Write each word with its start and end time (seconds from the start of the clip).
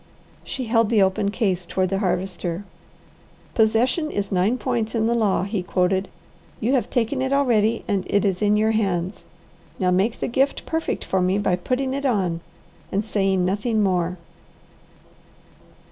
She 0.43 0.65
held 0.65 0.89
the 0.89 1.03
open 1.03 1.29
case 1.29 1.63
toward 1.63 1.89
the 1.89 1.99
Harvester. 1.99 2.65
"'Possession 3.53 4.09
is 4.09 4.31
nine 4.31 4.57
points 4.57 4.95
in 4.95 5.05
the 5.05 5.13
law,'" 5.13 5.43
he 5.43 5.61
quoted. 5.61 6.09
"You 6.59 6.73
have 6.73 6.89
taken 6.89 7.21
it 7.21 7.31
already 7.31 7.85
and 7.87 8.03
it 8.09 8.25
is 8.25 8.41
in 8.41 8.57
your 8.57 8.71
hands; 8.71 9.25
now 9.77 9.91
make 9.91 10.19
the 10.19 10.27
gift 10.27 10.65
perfect 10.65 11.05
for 11.05 11.21
me 11.21 11.37
by 11.37 11.55
putting 11.55 11.93
it 11.93 12.07
on 12.07 12.41
and 12.91 13.05
saying 13.05 13.45
nothing 13.45 13.83
more." 13.83 14.17